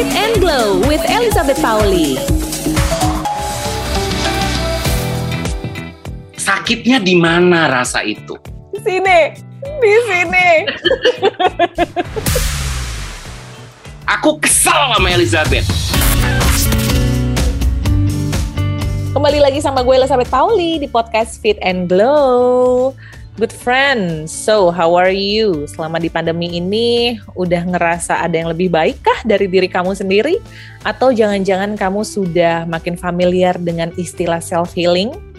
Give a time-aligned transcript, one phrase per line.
[0.00, 2.16] Fit and Glow with Elizabeth Pauli.
[6.40, 8.32] Sakitnya di mana rasa itu?
[8.72, 10.48] Di sini, di sini.
[14.16, 15.68] Aku kesal sama Elizabeth.
[19.12, 22.96] Kembali lagi sama gue Elizabeth Pauli di podcast Fit and Glow.
[23.38, 25.62] Good friends, so how are you?
[25.70, 30.42] Selama di pandemi ini, udah ngerasa ada yang lebih baik kah dari diri kamu sendiri?
[30.82, 35.29] Atau jangan-jangan kamu sudah makin familiar dengan istilah self-healing?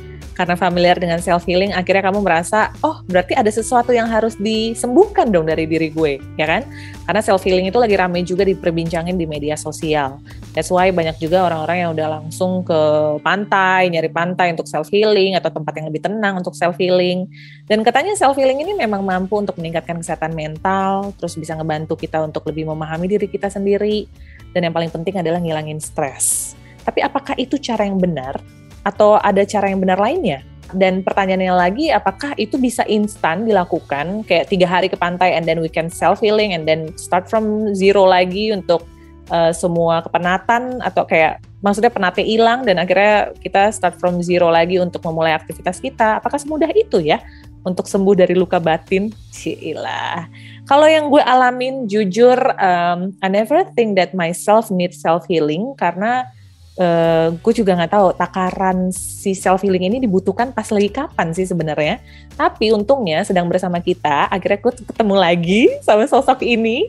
[0.41, 5.29] Karena familiar dengan self healing akhirnya kamu merasa oh berarti ada sesuatu yang harus disembuhkan
[5.29, 6.65] dong dari diri gue ya kan?
[7.05, 10.17] Karena self healing itu lagi rame juga diperbincangin di media sosial.
[10.57, 12.81] That's why banyak juga orang-orang yang udah langsung ke
[13.21, 17.29] pantai nyari pantai untuk self healing atau tempat yang lebih tenang untuk self healing
[17.69, 22.17] dan katanya self healing ini memang mampu untuk meningkatkan kesehatan mental terus bisa ngebantu kita
[22.17, 24.09] untuk lebih memahami diri kita sendiri.
[24.57, 26.57] Dan yang paling penting adalah ngilangin stres.
[26.81, 28.41] Tapi apakah itu cara yang benar
[28.87, 30.46] atau ada cara yang benar lainnya?
[30.71, 35.60] Dan pertanyaannya lagi, apakah itu bisa instan dilakukan kayak tiga hari ke pantai and then
[35.60, 38.88] we can self healing and then start from zero lagi untuk
[39.27, 44.79] uh, semua kepenatan atau kayak maksudnya penatnya hilang dan akhirnya kita start from zero lagi
[44.79, 46.23] untuk memulai aktivitas kita.
[46.23, 47.20] Apakah semudah itu ya
[47.68, 49.12] untuk sembuh dari luka batin?
[49.29, 50.26] Cilah.
[50.66, 56.32] Kalau yang gue alamin jujur, um, I never think that myself need self healing karena
[56.79, 61.33] uh, eh, gue juga nggak tahu takaran si self healing ini dibutuhkan pas lagi kapan
[61.35, 61.99] sih sebenarnya.
[62.37, 66.88] Tapi untungnya sedang bersama kita, akhirnya gue ketemu lagi sama sosok ini.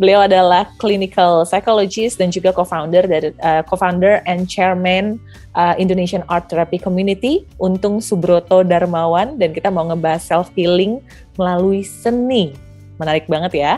[0.00, 5.20] Beliau adalah clinical psychologist dan juga co-founder dari uh, co-founder and chairman
[5.58, 11.02] uh, Indonesian Art Therapy Community, Untung Subroto Darmawan dan kita mau ngebahas self healing
[11.36, 12.56] melalui seni.
[12.98, 13.72] Menarik banget ya.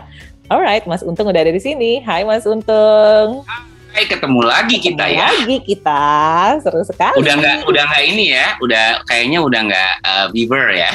[0.51, 2.03] Alright, Mas Untung udah ada di sini.
[2.03, 3.47] Hai Mas Untung.
[3.95, 5.29] Ketemu lagi ketemu kita ya.
[5.35, 6.05] Lagi kita,
[6.63, 7.17] seru sekali.
[7.19, 10.91] Udah nggak, udah nggak ini ya, udah kayaknya udah nggak uh, fever ya.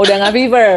[0.00, 0.70] Udah nggak fever.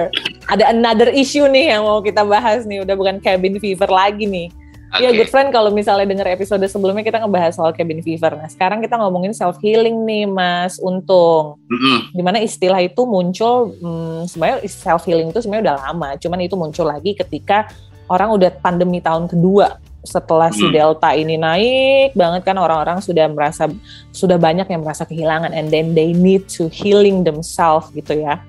[0.52, 4.48] Ada another issue nih yang mau kita bahas nih, udah bukan cabin fever lagi nih.
[4.94, 5.10] Okay.
[5.10, 8.38] Ya good friend kalau misalnya denger episode sebelumnya kita ngebahas soal cabin fever.
[8.38, 11.58] Nah sekarang kita ngomongin self healing nih Mas Untung.
[11.66, 11.98] Mm -hmm.
[12.14, 16.10] Di mana istilah itu muncul hmm, sebenarnya self healing itu sebenarnya udah lama.
[16.22, 17.74] Cuman itu muncul lagi ketika
[18.06, 20.76] orang udah pandemi tahun kedua setelah si hmm.
[20.76, 23.72] delta ini naik banget kan orang-orang sudah merasa
[24.12, 28.44] sudah banyak yang merasa kehilangan and then they need to healing themselves gitu ya.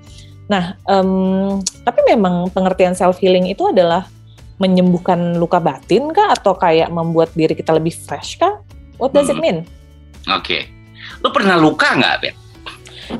[0.45, 4.05] Nah, um, tapi memang pengertian self healing itu adalah
[4.61, 8.61] menyembuhkan luka batin kah atau kayak membuat diri kita lebih fresh kah?
[8.99, 9.39] What does hmm.
[9.39, 9.57] it mean?
[10.29, 10.61] Oke, okay.
[11.23, 12.35] lu pernah luka nggak, Bet?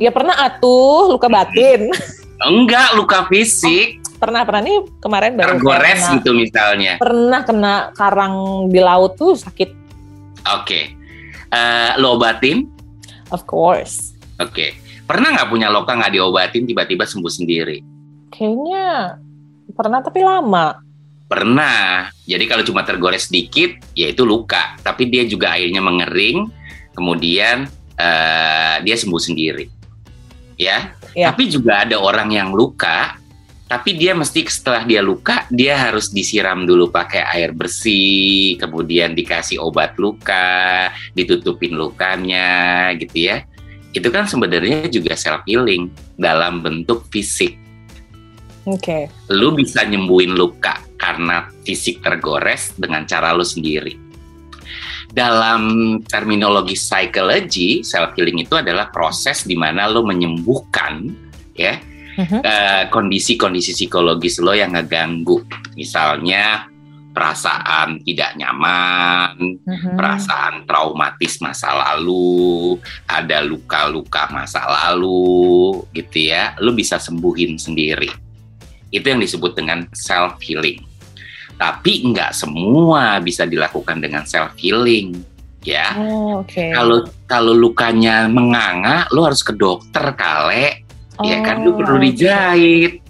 [0.01, 1.93] Ya pernah atuh luka batin.
[2.41, 4.61] Enggak, luka fisik pernah pernah.
[4.63, 6.93] Nih kemarin baru tergores kena, gitu misalnya?
[6.97, 9.69] Pernah kena karang di laut tuh sakit.
[10.45, 10.65] Oke.
[10.65, 10.83] Okay.
[11.51, 12.67] uh, eh, lo obatin?
[13.33, 14.15] Of course.
[14.39, 14.51] Oke.
[14.51, 14.69] Okay.
[15.05, 17.77] pernah nggak punya loka nggak diobatin tiba-tiba sembuh sendiri?
[18.33, 19.21] Kayaknya
[19.77, 20.81] pernah tapi lama.
[21.29, 22.09] Pernah.
[22.25, 24.77] Jadi kalau cuma tergores sedikit ya itu luka.
[24.81, 26.49] Tapi dia juga akhirnya mengering
[26.97, 27.69] kemudian
[28.01, 29.65] uh, dia sembuh sendiri.
[30.57, 30.95] Ya.
[31.13, 31.29] ya.
[31.29, 33.19] Tapi juga ada orang yang luka
[33.65, 39.57] tapi dia mesti setelah dia luka dia harus disiram dulu pakai air bersih kemudian dikasih
[39.57, 43.41] obat luka ditutupin lukanya gitu ya.
[43.95, 45.89] Itu kan sebenarnya juga self healing
[46.19, 47.57] dalam bentuk fisik.
[48.65, 49.05] Oke.
[49.05, 49.33] Okay.
[49.33, 53.93] lu bisa nyembuhin luka karena fisik tergores dengan cara lu sendiri.
[55.09, 55.61] Dalam
[56.05, 61.13] terminologi psikologi self healing itu adalah proses di mana lo menyembuhkan
[61.53, 61.77] ya
[62.17, 62.41] uh-huh.
[62.41, 65.43] uh, kondisi-kondisi psikologis lo yang ngeganggu.
[65.75, 66.67] Misalnya
[67.15, 69.95] perasaan tidak nyaman, uh-huh.
[69.95, 72.75] perasaan traumatis masa lalu,
[73.07, 76.55] ada luka-luka masa lalu, gitu ya.
[76.59, 78.11] Lo bisa sembuhin sendiri.
[78.91, 80.83] Itu yang disebut dengan self healing.
[81.55, 85.15] Tapi nggak semua bisa dilakukan dengan self healing
[85.65, 85.97] ya.
[85.97, 86.71] Oh, okay.
[86.71, 90.84] Kalau kalau lukanya menganga, lo harus ke dokter kale
[91.19, 93.03] oh, ya kan lu perlu dijahit.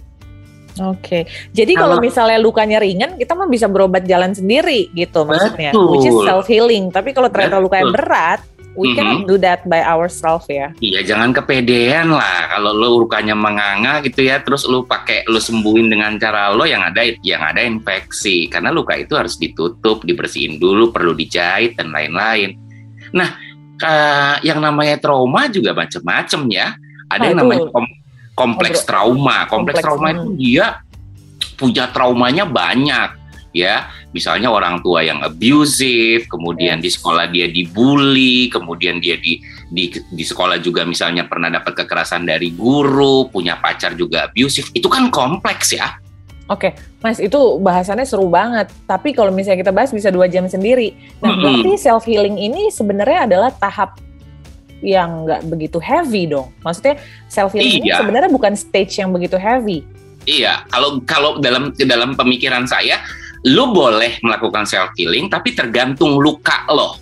[0.76, 1.22] Oke, okay.
[1.56, 5.88] jadi kalau, misalnya lukanya ringan, kita mah bisa berobat jalan sendiri gitu maksudnya, betul.
[5.88, 6.92] which is self healing.
[6.92, 8.40] Tapi kalau ternyata lukanya berat,
[8.76, 8.96] we mm -hmm.
[9.00, 10.76] cannot do that by ourselves ya.
[10.84, 12.52] Iya, jangan kepedean lah.
[12.52, 16.84] Kalau lo lukanya menganga gitu ya, terus lo pakai lo sembuhin dengan cara lo yang
[16.84, 18.44] ada yang ada infeksi.
[18.52, 22.52] Karena luka itu harus ditutup, dibersihin dulu, perlu dijahit dan lain-lain.
[23.16, 23.32] Nah,
[23.80, 26.76] uh, yang namanya trauma juga macam-macam ya
[27.10, 27.86] ada nah, yang namanya kom
[28.36, 29.48] kompleks trauma.
[29.48, 30.66] Kompleks, kompleks trauma itu dia
[31.56, 33.24] punya traumanya banyak.
[33.56, 39.40] ya misalnya orang tua yang abusive kemudian di sekolah dia dibully kemudian dia di
[39.72, 44.88] di di sekolah juga misalnya pernah dapat kekerasan dari guru punya pacar juga abusive itu
[44.92, 45.96] kan kompleks ya
[46.46, 48.70] Oke, Mas, itu bahasannya seru banget.
[48.86, 50.94] Tapi kalau misalnya kita bahas bisa dua jam sendiri.
[51.18, 51.42] Nah, Mm-mm.
[51.42, 53.98] berarti self healing ini sebenarnya adalah tahap
[54.84, 56.52] yang nggak begitu heavy dong.
[56.60, 58.04] Maksudnya self healing ini Iya.
[58.04, 59.84] sebenarnya bukan stage yang begitu heavy.
[60.26, 62.98] Iya, kalau kalau dalam dalam pemikiran saya,
[63.46, 66.98] lu boleh melakukan self healing, tapi tergantung luka lo.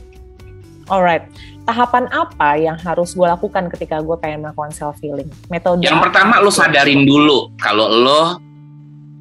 [0.93, 1.25] Alright,
[1.65, 5.27] tahapan apa yang harus gue lakukan ketika gue pengen melakukan self healing?
[5.49, 8.23] Metode Yang pertama lu sadarin dulu kalau lo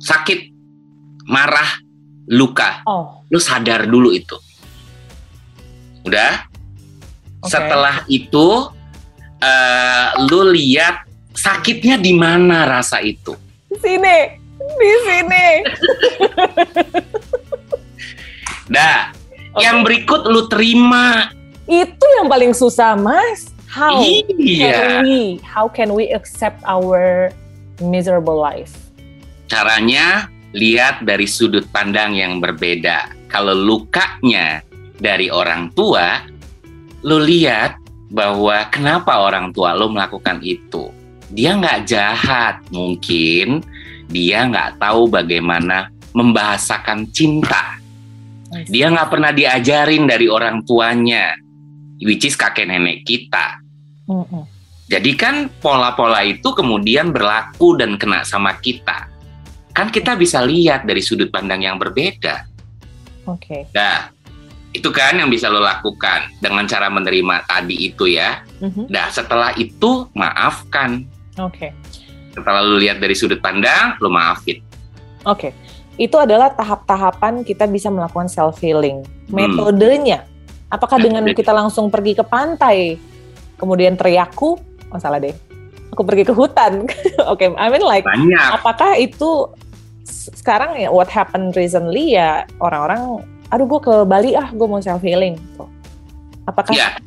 [0.03, 0.51] sakit,
[1.31, 1.79] marah,
[2.27, 4.35] luka, Oh, lu sadar dulu itu.
[6.03, 6.51] Udah?
[7.44, 7.51] Oke.
[7.51, 8.72] Setelah itu,
[9.38, 11.04] eh, lu lihat
[11.36, 13.36] sakitnya di mana rasa itu.
[13.74, 14.40] sini,
[14.80, 15.48] di sini.
[18.72, 19.12] Dah,
[19.54, 19.60] Oke.
[19.60, 21.30] yang berikut lu terima.
[21.68, 23.51] Itu yang paling susah, Mas.
[23.68, 25.01] How can Iya.
[25.01, 27.34] we, how can we accept our
[27.81, 28.72] miserable life?
[29.50, 33.10] Caranya lihat dari sudut pandang yang berbeda.
[33.28, 34.62] Kalau lukanya
[35.01, 36.22] dari orang tua,
[37.03, 37.77] lu lihat
[38.09, 40.89] bahwa kenapa orang tua lo melakukan itu.
[41.33, 43.65] Dia nggak jahat, mungkin
[44.07, 47.81] dia nggak tahu bagaimana membahasakan cinta.
[48.69, 51.33] Dia nggak pernah diajarin dari orang tuanya,
[52.05, 53.57] which is kakek nenek kita.
[54.85, 59.09] Jadi kan pola-pola itu kemudian berlaku dan kena sama kita.
[59.73, 62.45] Kan kita bisa lihat dari sudut pandang yang berbeda.
[63.25, 63.65] Oke.
[63.73, 64.12] Nah,
[64.74, 68.42] itu kan yang bisa lo lakukan dengan cara menerima tadi itu ya.
[68.58, 68.90] Mhm.
[68.90, 71.06] Nah, setelah itu maafkan.
[71.38, 71.70] Oke.
[72.34, 74.58] Setelah lo lihat dari sudut pandang, lo maafin.
[75.30, 75.54] Oke.
[75.94, 79.06] Itu adalah tahap-tahapan kita bisa melakukan self healing.
[79.30, 79.46] Hmm.
[79.46, 80.25] Metodenya,
[80.74, 82.98] apakah dengan kita langsung pergi ke pantai,
[83.62, 84.58] kemudian teriakku,
[84.90, 85.38] oh salah deh,
[85.94, 86.90] aku pergi ke hutan.
[87.31, 88.58] Oke, I mean like, Banyak.
[88.58, 89.54] apakah itu
[90.34, 93.22] sekarang ya what happened recently ya orang-orang,
[93.53, 95.38] aduh gue ke Bali ah, gue mau self healing.
[96.50, 96.97] Apakah Ya,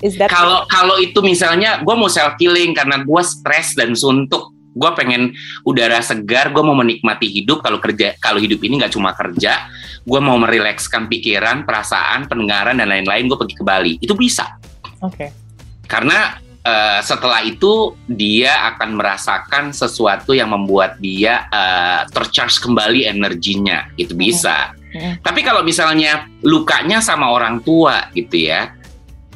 [0.00, 4.56] is that kalau kalau itu misalnya gue mau self healing karena gue stres dan suntuk
[4.70, 5.34] gue pengen
[5.66, 9.66] udara segar gue mau menikmati hidup kalau kerja kalau hidup ini nggak cuma kerja
[10.06, 13.92] gue mau merilekskan pikiran perasaan pendengaran dan lain-lain gue pergi ke Bali.
[14.00, 14.56] Itu bisa.
[15.00, 15.32] Oke.
[15.88, 23.90] karena eh, setelah itu dia akan merasakan sesuatu yang membuat dia eh, tercharge kembali energinya.
[23.96, 24.79] Itu bisa
[25.22, 28.74] Tapi kalau misalnya lukanya sama orang tua gitu ya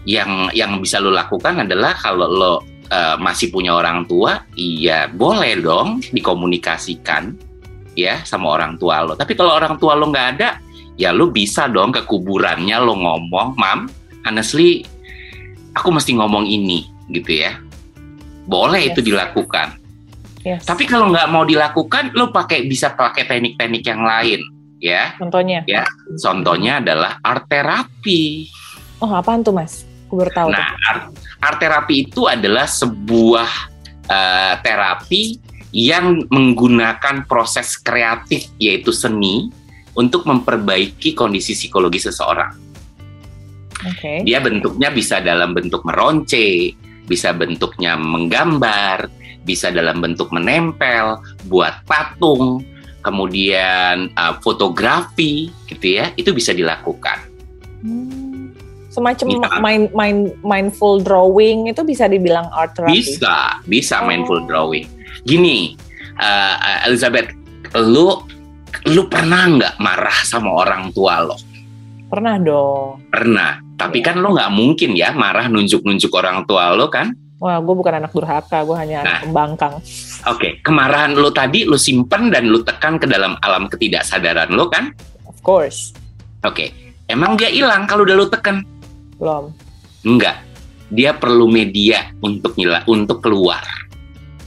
[0.05, 2.55] yang yang bisa lo lakukan adalah kalau lo
[2.91, 7.39] eh, masih punya orang tua iya boleh dong dikomunikasikan
[7.95, 9.15] ya sama orang tua lo.
[9.15, 10.59] Tapi kalau orang tua lo nggak ada
[10.99, 13.87] ya lo bisa dong ke kuburannya lo ngomong mam
[14.27, 14.83] honestly
[15.75, 17.63] aku mesti ngomong ini gitu ya.
[18.45, 19.09] Boleh itu Yes.
[19.09, 19.69] dilakukan.
[20.45, 20.61] Yes.
[20.69, 24.45] tapi kalau nggak mau dilakukan lo pakai bisa pakai teknik-teknik yang lain
[24.85, 25.65] ya contohnya,
[26.21, 28.53] contohnya adalah art terapi
[29.01, 29.85] oh apaan tuh mas?
[30.09, 30.49] Aku baru tahu.
[30.53, 30.57] tuh.
[30.57, 31.03] Nah, art,
[31.41, 33.51] art terapi itu adalah sebuah
[34.09, 35.23] eh, terapi
[35.75, 39.51] yang menggunakan proses kreatif yaitu seni
[39.99, 42.55] untuk memperbaiki kondisi psikologi seseorang.
[43.85, 44.23] Oke.
[44.23, 46.73] Dia bentuknya bisa dalam bentuk meronce,
[47.05, 49.11] bisa bentuknya menggambar,
[49.43, 52.63] bisa dalam bentuk menempel, buat patung,
[53.05, 57.21] kemudian eh, fotografi gitu ya, itu bisa dilakukan.
[57.85, 58.25] Hmm.
[58.95, 59.59] Semacam Bisa.
[59.59, 63.03] mind, mind, mindful drawing itu bisa dibilang art therapy.
[63.03, 64.07] Bisa, bisa Oh.
[64.07, 64.87] mindful drawing.
[65.27, 65.75] Gini,
[66.15, 67.27] uh, uh, Elizabeth,
[67.75, 68.23] lu
[68.87, 71.35] lu pernah nggak marah sama orang tua lo?
[72.07, 73.03] Pernah dong.
[73.11, 73.59] Pernah.
[73.75, 74.15] Tapi Iya.
[74.15, 77.11] kan lo nggak mungkin ya marah nunjuk-nunjuk orang tua lo kan?
[77.43, 79.21] Wah, gue bukan anak durhaka, gue hanya anak Nah.
[79.27, 79.75] pembangkang.
[80.31, 84.95] Oke, kemarahan lo tadi lo simpen dan lo tekan ke dalam alam ketidaksadaran lo kan?
[85.27, 85.91] Of course,
[86.45, 86.71] Oke,
[87.09, 88.63] emang dia hilang kalau udah lo tekan?
[89.17, 89.51] belum.
[90.05, 90.37] Enggak.
[90.93, 93.65] Dia perlu media untuk nyila, untuk keluar.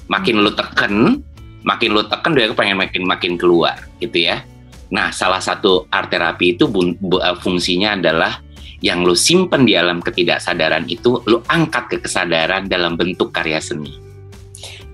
[0.08, 1.20] Makin lu tekan,
[1.65, 4.46] makin lu tekan dia pengen makin makin keluar, gitu ya.
[4.88, 8.39] Nah, salah satu art terapi itu eh, fungsinya adalah
[8.81, 13.93] yang lu simpen di alam ketidaksadaran itu lu angkat ke kesadaran dalam bentuk karya seni.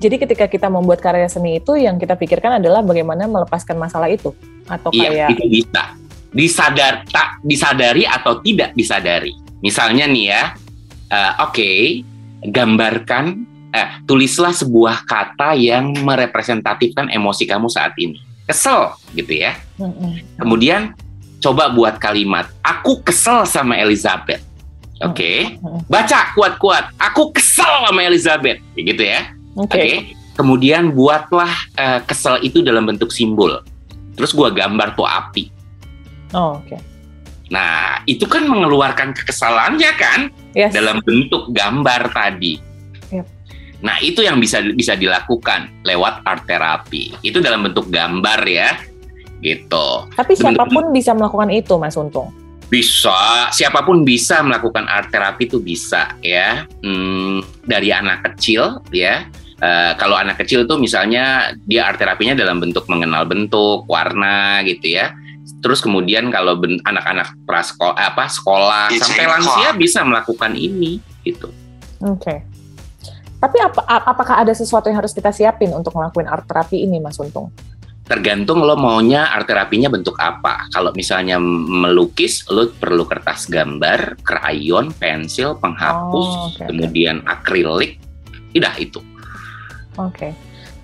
[0.04, 4.36] Jadi ketika kita membuat karya seni itu yang kita pikirkan adalah bagaimana melepaskan masalah itu
[4.68, 5.84] atau Iya, kayak itu bisa.
[6.34, 9.32] Disadar tak disadari atau tidak disadari.
[9.64, 10.44] Misalnya nih ya,
[11.08, 11.72] eh, oke,
[12.52, 13.26] gambarkan,
[13.72, 18.20] eh, tulislah sebuah kata yang merepresentatifkan emosi kamu saat ini.
[18.44, 19.56] kesel gitu ya.
[20.36, 20.92] Kemudian
[21.44, 24.40] coba buat kalimat, aku kesel sama Elizabeth.
[25.04, 25.84] Oke, Mm-mm.
[25.92, 29.36] baca kuat-kuat, aku kesel sama Elizabeth, gitu ya.
[29.60, 29.76] Oke.
[29.76, 29.88] Oke.
[30.34, 33.60] Kemudian buatlah eh, kesel itu dalam bentuk simbol.
[34.16, 35.52] Terus gua gambar tuh api.
[36.34, 36.80] Oh, oke.
[37.54, 40.20] Nah, itu kan mengeluarkan kekesalannya kan
[40.58, 40.74] Yes.
[40.74, 42.58] dalam bentuk gambar tadi.
[43.14, 43.26] Yep.
[43.84, 47.14] Nah, itu yang bisa bisa dilakukan lewat art therapy.
[47.22, 48.74] Itu dalam bentuk gambar ya.
[49.44, 49.88] Gitu.
[50.16, 52.32] Tapi siapa pun bisa melakukan itu, Mas Untung.
[52.72, 56.66] Bisa, siapa pun bisa melakukan art therapy itu bisa ya.
[56.82, 59.28] Hmm, dari anak kecil ya.
[59.64, 64.96] Eh, kalau anak kecil tuh misalnya dia art terapinya dalam bentuk mengenal bentuk, warna gitu
[64.96, 65.14] ya.
[65.60, 71.52] Terus kemudian kalau ben- anak-anak prasekolah apa sekolah It's sampai lansia bisa melakukan ini gitu.
[72.04, 72.44] Oke.
[73.44, 77.04] Tapi apa, a- apakah ada sesuatu yang harus kita siapin untuk ngelakuin art terapi ini,
[77.04, 77.52] Mas Untung?
[78.04, 80.68] Tergantung lo maunya art terapinya bentuk apa.
[80.76, 86.68] Kalau misalnya melukis, lo perlu kertas gambar, krayon, pensil, penghapus, Oh, oke.
[86.68, 87.96] kemudian akrilik.
[88.52, 89.00] Udah itu.
[89.96, 90.36] Oke.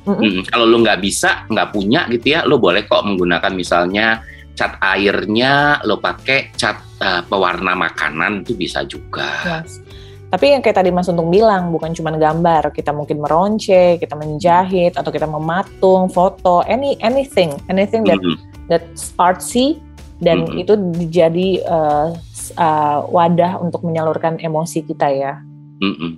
[0.07, 0.39] Mm-mm.
[0.39, 4.23] Mm, kalau lo nggak bisa, nggak punya gitu ya, lo boleh kok menggunakan misalnya
[4.55, 9.59] cat airnya, lo pakai cat eh, pewarna makanan itu bisa juga.
[9.59, 9.83] Yes.
[10.29, 14.93] Tapi yang kayak tadi Mas Untung bilang, bukan cuma gambar, kita mungkin meronce, kita menjahit,
[14.93, 18.37] atau kita mematung, foto, any anything, anything that Mm,
[18.69, 19.81] that's artsy
[20.21, 20.61] dan Mhm.
[20.61, 20.73] itu
[21.09, 22.13] jadi uh,
[22.61, 25.33] uh, wadah untuk menyalurkan emosi kita ya.
[25.81, 26.11] mm, mm.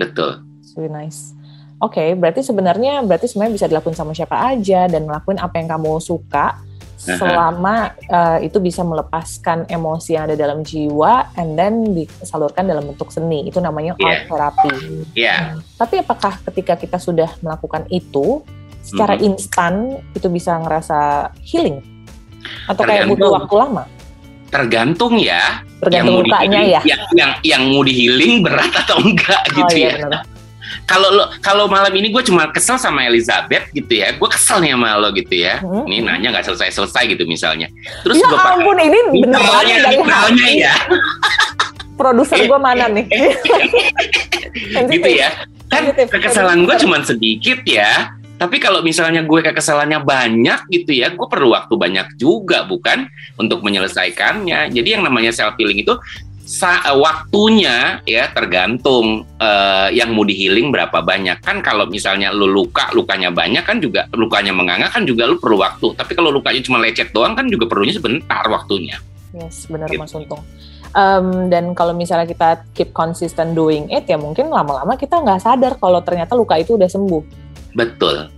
[0.00, 0.40] Betul.
[0.64, 1.36] It's really nice.
[1.78, 6.00] Oke, berarti sebenarnya berarti sebenarnya bisa dilakukan sama siapa aja dan ngelakuin apa yang kamu
[6.02, 6.58] suka
[6.98, 7.74] selama
[8.04, 13.46] uh, itu bisa melepaskan emosi yang ada dalam jiwa and then disalurkan dalam bentuk seni.
[13.46, 14.04] Itu namanya Iya.
[14.04, 14.74] art therapy.
[15.14, 15.36] Ya,
[15.74, 18.42] Tapi apakah ketika kita sudah melakukan itu
[18.80, 19.22] secara Mhm.
[19.24, 19.74] instan
[20.10, 20.98] itu bisa ngerasa
[21.40, 21.78] healing?
[22.66, 23.10] Atau kayak Tergantung.
[23.14, 23.84] butuh waktu lama?
[24.48, 25.60] tergantung ya.
[25.76, 26.80] Tergantung lukanya di-healing- ya.
[26.88, 29.96] Yang, yang yang mau di healing berat atau enggak Oh gitu iya ya.
[30.00, 30.22] benar.
[30.88, 34.72] Kalau lo kalau malam ini gue cuma kesel sama Elizabeth gitu ya, gue kesel nih
[34.72, 35.60] sama lo gitu ya.
[35.60, 35.84] Mhm.
[35.84, 37.68] Ini nanya nggak selesai selesai gitu misalnya.
[38.00, 40.52] Terus Ya gue ampun ini misalnya, banget dari hati.
[40.64, 40.74] ya,
[41.94, 43.04] Produser gue mana nih?
[44.88, 45.28] gitu ya.
[45.68, 48.16] Kan kekesalan gue cuma sedikit ya.
[48.38, 53.66] Tapi kalau misalnya gue kekesalannya banyak gitu ya, gue perlu waktu banyak juga bukan untuk
[53.66, 54.70] menyelesaikannya.
[54.70, 55.98] Jadi yang namanya self healing itu
[56.48, 62.48] sa- waktunya ya tergantung eh, yang mau di healing berapa banyak kan kalau misalnya lu
[62.48, 66.64] luka lukanya banyak kan juga lukanya menganga kan juga lu perlu waktu tapi kalau lukanya
[66.64, 68.96] cuma lecet doang kan juga perlunya sebentar waktunya
[69.36, 70.00] Yes, benar Gitu.
[70.00, 70.40] Mas Untung.
[70.96, 75.76] Em, dan kalau misalnya kita keep consistent doing it, ya mungkin lama-lama kita nggak sadar
[75.76, 77.22] kalau ternyata luka itu udah sembuh.
[77.76, 78.32] betul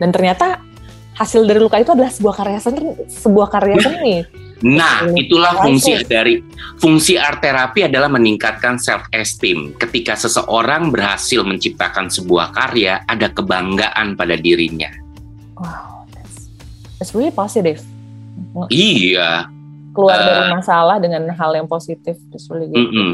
[0.00, 0.64] Dan ternyata
[1.12, 2.80] hasil dari luka itu adalah sebuah karya seni.
[3.04, 4.14] Sebuah karya seni.
[4.58, 6.42] Nah, itulah fungsi dari
[6.82, 9.70] fungsi art terapi adalah meningkatkan self esteem.
[9.78, 14.90] Ketika seseorang berhasil menciptakan sebuah karya, ada kebanggaan pada dirinya.
[15.54, 16.50] Wow, that's,
[16.98, 17.78] that's really positive.
[18.66, 19.46] Iya,
[19.94, 20.26] Keluar Eh.
[20.26, 22.18] dari masalah dengan hal yang positif.
[22.30, 22.86] That's really good.
[22.86, 23.10] mm-mm.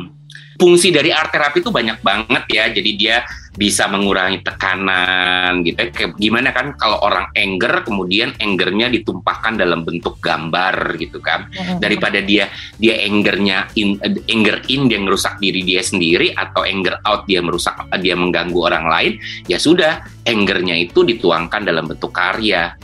[0.60, 2.68] Fungsi dari art terapi itu banyak banget ya.
[2.68, 3.24] Jadi dia
[3.54, 5.78] bisa mengurangi tekanan gitu.
[5.78, 5.88] ya.
[5.94, 11.46] Kayak gimana kan kalau orang anger kemudian angernya ditumpahkan dalam bentuk gambar gitu kan.
[11.78, 13.98] Daripada dia dia angernya in
[14.30, 18.86] anger in dia merusak diri dia sendiri atau anger out dia merusak dia mengganggu orang
[18.90, 19.12] lain
[19.46, 22.74] ya sudah angernya itu dituangkan dalam bentuk karya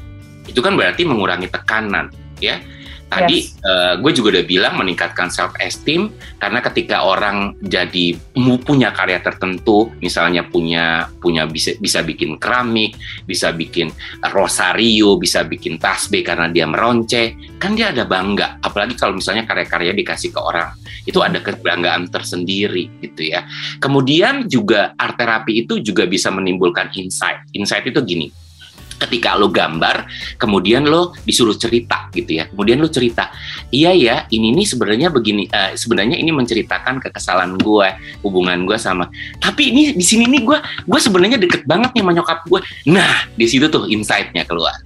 [0.47, 2.59] itu kan berarti mengurangi tekanan ya
[3.11, 3.59] tadi Yes.
[3.61, 9.19] eh, gue juga udah bilang meningkatkan self esteem karena ketika orang jadi mu- punya karya
[9.19, 12.95] tertentu misalnya punya punya bisa bisa bikin keramik
[13.27, 13.91] bisa bikin
[14.31, 18.63] rosario bisa bikin tasbih karena dia meronce kan dia ada bangga.
[18.63, 20.73] Apalagi kalau misalnya karya-karya dikasih ke orang.
[21.05, 23.45] Itu ada kebanggaan tersendiri gitu ya.
[23.83, 27.45] Kemudian juga art terapi itu juga bisa menimbulkan insight.
[27.53, 28.31] Insight itu gini
[29.01, 30.05] ketika lo gambar
[30.37, 33.33] kemudian lo disuruh cerita gitu ya kemudian lo cerita
[33.73, 37.89] iya ya ini nih sebenarnya begini eh, sebenarnya ini menceritakan kekesalan gue
[38.21, 39.09] hubungan gue sama
[39.41, 42.61] tapi ini di sini nih gue gue sebenarnya deket banget nih sama nyokap gue
[42.93, 44.77] nah di situ tuh insightnya keluar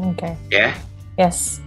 [0.00, 0.34] Oke.
[0.50, 0.74] ya
[1.14, 1.62] Yes.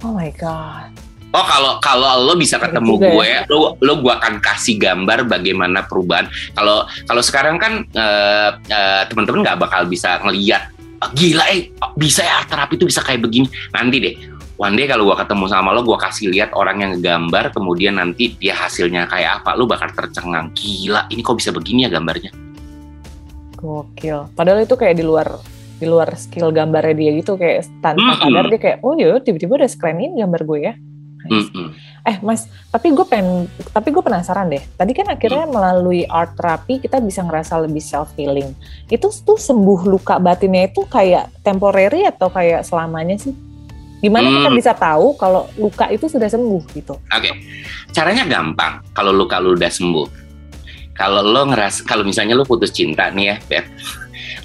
[0.00, 1.07] Oh my god.
[1.28, 3.40] Oh kalau kalau lo bisa ketemu juga gue, ya.
[3.52, 6.24] lo lo gue akan kasih gambar bagaimana perubahan.
[6.56, 12.24] Kalau kalau sekarang kan eh, eh, teman-teman nggak bakal bisa ngeliat "Ah, gila eh bisa
[12.24, 13.46] ya terapi itu bisa kayak begini.
[13.76, 14.14] Nanti deh,
[14.58, 18.34] one day kalau gue ketemu sama lo, gue kasih lihat orang yang gambar, kemudian nanti
[18.40, 20.50] dia hasilnya kayak apa, lo bakal tercengang.
[20.56, 22.34] Gila, ini kok bisa begini ya gambarnya?
[23.58, 24.34] Gokil.
[24.34, 25.38] Padahal itu kayak di luar
[25.78, 28.34] di luar skill gambarnya dia gitu kayak tanpa Mm-mm.
[28.34, 30.74] sadar dia kayak oh ya tiba-tiba udah sekeren ini gambar gue ya.
[31.28, 31.50] Nice.
[32.02, 34.64] Eh mas, tapi gue pengen, tapi gue penasaran deh.
[34.74, 38.56] Tadi kan akhirnya melalui art terapi kita bisa ngerasa lebih self healing.
[38.88, 43.36] Itu tuh sembuh luka batinnya itu kayak temporary atau kayak selamanya sih?
[43.98, 44.56] Gimana kita Hmm.
[44.56, 46.94] bisa tahu kalau luka itu sudah sembuh gitu?
[46.96, 47.30] Oke,
[47.90, 48.78] caranya gampang.
[48.94, 50.06] Kalau luka lu udah sembuh,
[50.94, 53.64] kalau lo ngeras, kalau misalnya lo putus cinta nih ya, Beb,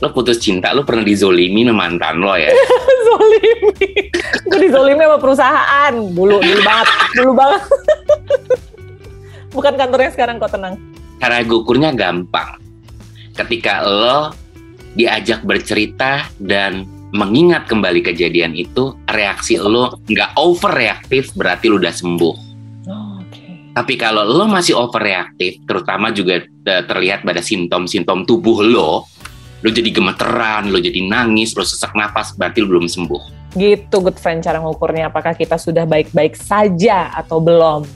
[0.03, 2.51] lo putus cinta, lo pernah dizolimi sama mantan lo ya.
[3.07, 4.11] Zolimi.
[4.43, 7.61] gue dizolimi sama perusahaan dulu, dulu banget, dulu banget.
[9.55, 10.75] Bukan kantornya sekarang kok tenang.
[11.23, 12.59] Cara gukurnya gampang.
[13.31, 14.35] Ketika lo
[14.99, 22.35] diajak bercerita dan mengingat kembali kejadian itu, reaksi lo nggak overreaktif berarti lo udah sembuh.
[22.89, 23.73] Oh, Oke.
[23.77, 29.05] Tapi kalau lo masih overreaktif, terutama juga eh, terlihat pada simptom-simptom tubuh lo,
[29.63, 33.55] lo jadi gemeteran, lo jadi nangis, lo sesak napas, berarti lo belum sembuh.
[33.55, 37.87] Gitu good friend cara ngukurnya apakah kita sudah baik-baik saja atau belum.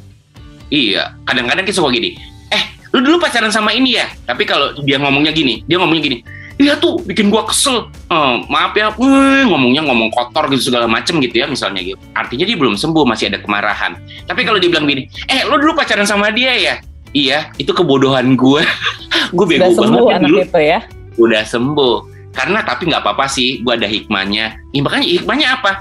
[0.71, 2.15] Iya, kadang-kadang kita suka gini,
[2.51, 2.63] eh,
[2.95, 4.07] lu dulu pacaran sama ini ya?
[4.27, 6.17] Tapi kalau dia ngomongnya gini, dia ngomongnya gini,
[6.59, 7.87] iya tuh bikin gua kesel.
[8.11, 11.99] Eh, maaf ya, eh, ngomongnya ngomong kotor gitu segala macem gitu ya misalnya gitu.
[12.15, 13.95] Artinya dia belum sembuh, masih ada kemarahan.
[14.27, 16.75] Tapi kalau dia bilang gini, eh, lu dulu pacaran sama dia ya?
[17.15, 18.63] Iya, itu kebodohan gue.
[19.35, 20.39] gue bego banget sembuh ya anak dulu.
[20.43, 20.79] itu ya.
[21.17, 22.17] Udah sembuh.
[22.37, 24.61] Karena tapi nggak apa-apa sih, gue ada hikmahnya.
[24.69, 25.71] Ya, makanya hikmahnya apa?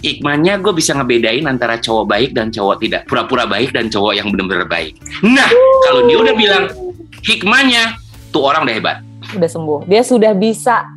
[0.00, 3.04] Hikmahnya gue bisa ngebedain antara cowok baik dan cowok tidak.
[3.04, 4.96] Pura-pura baik dan cowok yang benar-benar baik.
[5.20, 5.52] Nah,
[5.84, 6.64] kalau dia udah bilang
[7.20, 8.00] hikmahnya,
[8.32, 8.96] tuh orang udah hebat.
[9.28, 9.80] Sudah sembuh.
[9.84, 10.88] Dia sudah bisa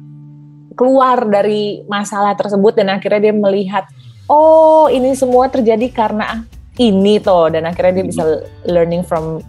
[0.79, 3.83] keluar dari masalah tersebut dan akhirnya dia melihat
[4.31, 6.47] oh ini semua terjadi karena
[6.79, 8.23] ini toh dan akhirnya dia bisa
[8.63, 9.43] learning from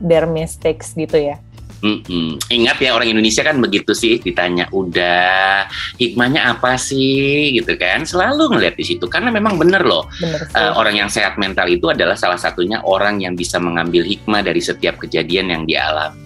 [0.00, 1.36] their mistakes gitu ya.
[1.80, 2.36] Mm-mm.
[2.52, 5.64] Ingat ya orang Indonesia kan begitu sih ditanya udah
[5.96, 10.60] hikmahnya apa sih gitu kan selalu ngeliat di situ karena memang bener loh Bener sih.
[10.60, 14.60] Eh, orang yang sehat mental itu adalah salah satunya orang yang bisa mengambil hikmah dari
[14.60, 16.20] setiap kejadian yang dialami.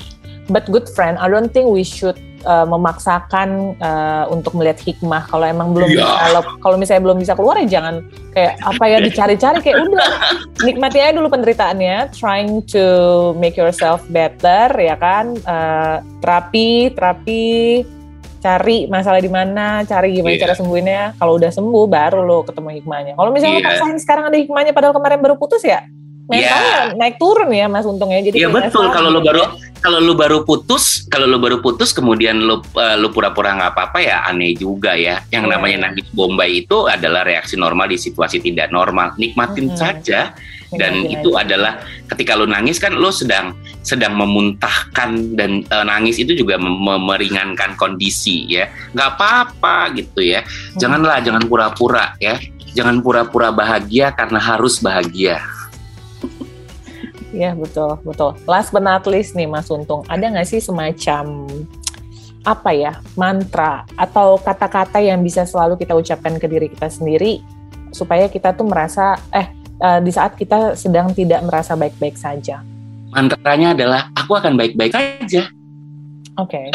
[0.50, 5.26] But good friend, I don't think we should uh, memaksakan uh, untuk melihat hikmah.
[5.26, 6.04] Kalau emang belum Iya.
[6.04, 10.08] kalau kalau misalnya belum bisa keluar ya jangan kayak apa ya dicari-cari kayak udah
[10.62, 12.12] nikmati aja dulu penderitaannya.
[12.14, 12.84] Trying to
[13.36, 15.34] make yourself better ya kan.
[15.42, 17.84] Uh, terapi, terapi,
[18.40, 20.42] cari masalah di mana, cari gimana Iya.
[20.44, 21.02] cara sembuhinnya.
[21.16, 23.12] Kalau udah sembuh baru lo ketemu hikmahnya.
[23.16, 23.68] Kalau misalnya lo Iya.
[23.72, 25.80] paksain sekarang ada hikmahnya padahal kemarin baru putus ya.
[26.24, 29.26] Mentalnya naik turun ya mas untungnya jadi Iya kayak betul kalau lu ya.
[29.28, 29.42] baru
[29.84, 33.98] kalau lu baru putus kalau lu baru putus kemudian lu eh, lu pura-pura nggak apa-apa
[34.00, 35.20] ya aneh juga ya.
[35.28, 35.52] Yang Iya.
[35.52, 39.12] namanya nangis bombay itu adalah reaksi normal di situasi tidak normal.
[39.20, 39.76] Nikmatin Mm-mm.
[39.76, 40.32] saja
[40.72, 41.40] dan Nikmatin itu aja.
[41.44, 41.72] adalah
[42.08, 43.52] ketika lu nangis kan lu sedang
[43.84, 46.56] sedang memuntahkan dan eh, nangis itu juga
[46.98, 48.64] meringankan kondisi ya.
[48.96, 50.40] nggak apa-apa gitu ya.
[50.40, 50.80] Hmm.
[50.80, 52.40] Janganlah jangan pura-pura ya.
[52.74, 55.38] Jangan pura-pura bahagia karena harus bahagia.
[57.34, 58.38] Iya betul betul.
[58.46, 61.50] Last but not least nih Mas Untung, ada nggak sih semacam
[62.44, 67.40] apa ya mantra atau kata-kata yang bisa selalu kita ucapkan ke diri kita sendiri
[67.88, 69.48] supaya kita tuh merasa eh
[69.80, 72.62] eh, di saat kita sedang tidak merasa baik-baik saja.
[73.10, 75.50] Mantranya adalah aku akan baik-baik aja.
[76.38, 76.70] Oke.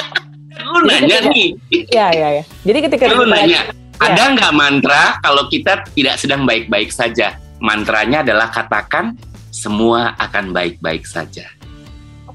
[0.59, 1.47] Lu Jadi nanya ketika- nih,
[1.87, 2.43] Ya ya ya.
[2.67, 3.61] Jadi ketika lu nanya,
[3.99, 7.35] ada nggak mantra kalau kita tidak sedang baik-baik saja?
[7.59, 9.19] Mantranya adalah katakan
[9.59, 11.43] semua akan baik-baik saja.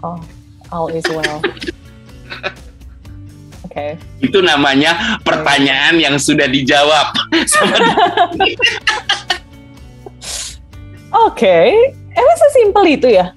[0.05, 0.21] oh,
[0.69, 1.41] all is well.
[3.65, 3.97] Oke.
[4.21, 7.17] Itu namanya pertanyaan yang sudah dijawab
[7.53, 7.77] sama
[11.25, 11.73] Oke.
[12.15, 13.33] Emang sesimpel itu ya?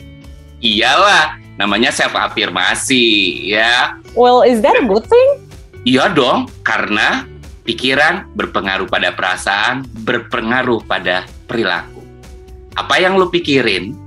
[0.57, 3.05] iyalah, namanya self afirmasi
[3.53, 3.97] ya.
[4.17, 5.29] Well, is that a good thing?
[5.85, 7.29] Iya dong, karena
[7.63, 11.96] pikiran berpengaruh pada perasaan, berpengaruh pada perilaku.
[12.77, 13.97] Apa yang lu pikirin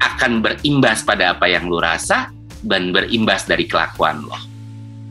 [0.00, 2.32] akan berimbas pada apa yang lu rasa
[2.64, 4.36] dan berimbas dari kelakuan lo.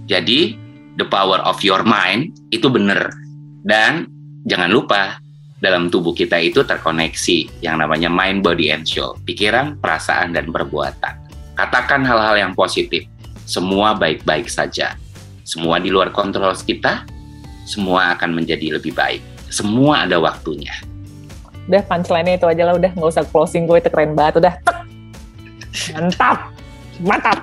[0.10, 0.58] Jadi,
[0.98, 3.14] the power of your mind itu benar.
[3.64, 4.10] Dan
[4.50, 5.22] jangan lupa,
[5.62, 9.16] dalam tubuh kita itu terkoneksi yang namanya mind, body, and soul.
[9.24, 11.14] Pikiran, perasaan, dan perbuatan.
[11.56, 13.06] Katakan hal-hal yang positif.
[13.46, 14.98] Semua baik-baik saja
[15.44, 17.04] semua di luar kontrol kita,
[17.68, 19.20] semua akan menjadi lebih baik.
[19.52, 20.72] Semua ada waktunya.
[21.70, 24.54] Udah punchline-nya itu aja lah, udah nggak usah closing gue itu keren banget, udah.
[25.96, 26.52] Mantap,
[27.02, 27.40] mantap.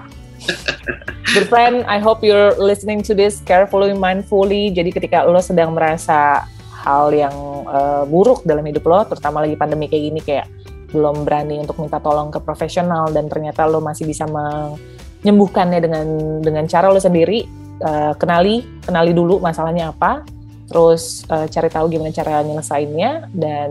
[1.30, 4.74] Good friend, I hope you're listening to this carefully, mindfully.
[4.74, 6.42] Jadi ketika lo sedang merasa
[6.80, 7.34] hal yang
[7.70, 10.46] eh, buruk dalam hidup lo, terutama lagi pandemi kayak gini, kayak
[10.90, 16.06] belum berani untuk minta tolong ke profesional dan ternyata lo masih bisa menyembuhkannya dengan
[16.42, 17.46] dengan cara lo sendiri,
[17.78, 20.26] uh, kenali kenali dulu masalahnya apa,
[20.66, 23.70] terus uh, cari tahu gimana cara nyelesainnya dan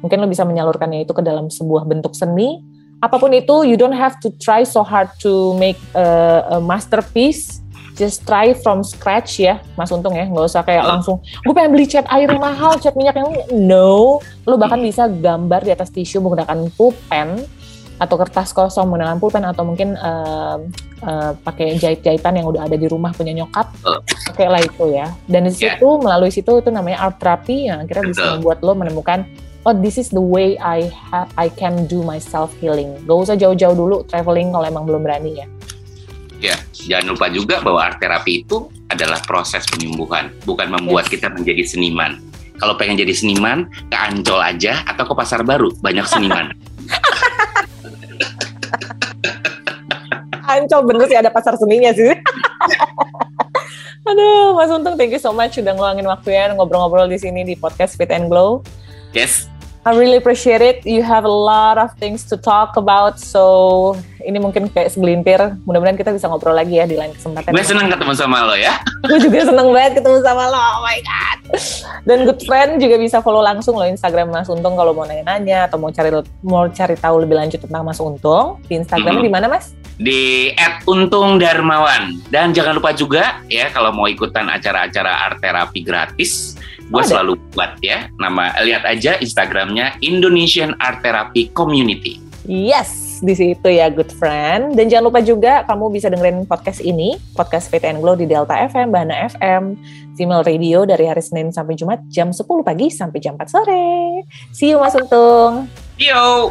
[0.00, 2.60] mungkin lo bisa menyalurkannya itu ke dalam sebuah bentuk seni.
[3.00, 7.64] Apa pun itu, you don't have to try so hard to make a, a masterpiece.
[7.96, 10.24] Just try from scratch ya Mas Untung ya.
[10.24, 14.24] Nggak usah kayak langsung gue pengen beli cat air mahal cat minyak yang no.
[14.48, 17.44] Lo bahkan bisa gambar di atas tisu menggunakan pulpen
[18.00, 20.56] atau kertas kosong menggunakan pulpen atau mungkin uh,
[21.04, 23.68] uh, pakai jahit-jahitan yang udah ada di rumah punya nyokap.
[24.32, 25.12] Oke lah itu ya.
[25.28, 26.00] Dan di situ yeah.
[26.00, 29.28] melalui situ itu namanya art therapy yang akhirnya bisa membuat lo menemukan
[29.68, 33.36] oh this is the way I ha I can do my self healing gak usah
[33.36, 35.48] jauh-jauh dulu traveling kalau emang belum berani ya
[36.40, 41.20] Ya, jangan lupa juga bahwa art terapi itu adalah proses penyembuhan, bukan membuat yes.
[41.20, 42.16] kita menjadi seniman.
[42.56, 46.56] Kalau pengen jadi seniman, ke Ancol aja atau ke Pasar Baru, banyak seniman.
[50.48, 52.08] Ancol bener sih ada pasar seninya sih.
[54.08, 57.52] Aduh, Mas Untung, thank you so much sudah ngeluangin waktu ya ngobrol-ngobrol di sini di
[57.54, 58.64] podcast Fit and Glow.
[59.12, 59.49] Yes,
[59.80, 60.84] I really appreciate it.
[60.84, 63.16] You have a lot of things to talk about.
[63.16, 65.56] So ini mungkin kayak segelintir.
[65.64, 67.48] Mudah-mudahan kita bisa ngobrol lagi ya di lain kesempatan.
[67.48, 68.76] Gue seneng ketemu sama lo ya.
[69.08, 70.60] Gue juga seneng banget ketemu sama lo.
[70.60, 71.38] Oh my god.
[72.04, 75.80] Dan good friend juga bisa follow langsung lo Instagram Mas Untung kalau mau nanya-nanya atau
[75.80, 76.12] mau cari
[76.44, 78.60] mau cari tahu lebih lanjut tentang Mas Untung.
[78.68, 79.24] Di Instagram -hmm.
[79.24, 79.72] di mana Mas?
[79.96, 80.52] Di
[80.84, 82.28] @untungdarmawan.
[82.28, 86.59] Dan jangan lupa juga ya kalau mau ikutan acara-acara art terapi gratis
[86.90, 92.18] gue selalu buat ya nama lihat aja Instagramnya Indonesian Art Therapy Community.
[92.50, 94.74] Yes, di situ ya good friend.
[94.74, 98.58] Dan jangan lupa juga kamu bisa dengerin podcast ini, podcast Fit and Glow di Delta
[98.58, 99.78] FM, Bahana FM,
[100.18, 104.26] Female Radio dari hari Senin sampai Jumat jam 10 pagi sampai jam 4 sore.
[104.50, 105.70] See you Mas Untung.
[105.94, 106.50] Yo.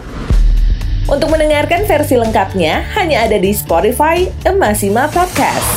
[1.09, 5.67] Untuk mendengarkan versi lengkapnya hanya ada di Spotify Emasima Podcast.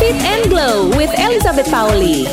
[0.00, 2.24] Fit and Glow with Elizabeth Pauli.